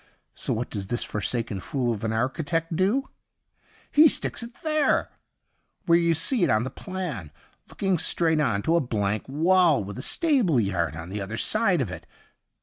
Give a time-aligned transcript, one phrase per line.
[0.33, 3.09] So what does this forsaken fool of an architect do?
[3.91, 5.11] He sticks it there,
[5.85, 7.31] where you see it on the plan,
[7.69, 11.81] looking straight on to a blank wall with a stable yard on the other side
[11.81, 12.07] of it.